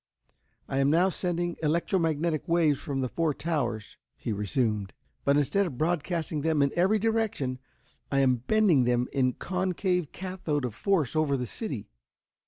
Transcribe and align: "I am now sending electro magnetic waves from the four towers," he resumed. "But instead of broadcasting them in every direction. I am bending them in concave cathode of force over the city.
"I 0.67 0.79
am 0.79 0.89
now 0.89 1.09
sending 1.09 1.57
electro 1.61 1.99
magnetic 1.99 2.47
waves 2.47 2.79
from 2.79 3.01
the 3.01 3.07
four 3.07 3.35
towers," 3.35 3.97
he 4.17 4.33
resumed. 4.33 4.93
"But 5.23 5.37
instead 5.37 5.67
of 5.67 5.77
broadcasting 5.77 6.41
them 6.41 6.63
in 6.63 6.71
every 6.75 6.97
direction. 6.97 7.59
I 8.11 8.21
am 8.21 8.37
bending 8.37 8.85
them 8.85 9.07
in 9.13 9.33
concave 9.33 10.11
cathode 10.11 10.65
of 10.65 10.73
force 10.73 11.15
over 11.15 11.37
the 11.37 11.45
city. 11.45 11.87